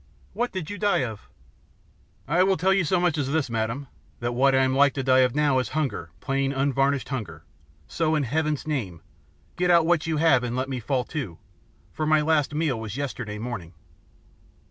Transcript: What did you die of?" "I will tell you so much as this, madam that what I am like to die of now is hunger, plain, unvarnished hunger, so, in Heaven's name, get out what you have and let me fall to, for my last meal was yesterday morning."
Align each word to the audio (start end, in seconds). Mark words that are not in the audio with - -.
What 0.33 0.51
did 0.51 0.71
you 0.71 0.79
die 0.79 1.03
of?" 1.03 1.29
"I 2.27 2.41
will 2.41 2.57
tell 2.57 2.73
you 2.73 2.83
so 2.83 2.99
much 2.99 3.19
as 3.19 3.31
this, 3.31 3.51
madam 3.51 3.85
that 4.19 4.31
what 4.33 4.55
I 4.55 4.63
am 4.63 4.73
like 4.73 4.95
to 4.95 5.03
die 5.03 5.19
of 5.19 5.35
now 5.35 5.59
is 5.59 5.69
hunger, 5.77 6.09
plain, 6.21 6.51
unvarnished 6.51 7.09
hunger, 7.09 7.43
so, 7.87 8.15
in 8.15 8.23
Heaven's 8.23 8.65
name, 8.65 9.01
get 9.57 9.69
out 9.69 9.85
what 9.85 10.07
you 10.07 10.17
have 10.17 10.43
and 10.43 10.55
let 10.55 10.69
me 10.69 10.79
fall 10.79 11.03
to, 11.13 11.37
for 11.93 12.07
my 12.07 12.21
last 12.21 12.55
meal 12.55 12.79
was 12.79 12.97
yesterday 12.97 13.37
morning." 13.37 13.75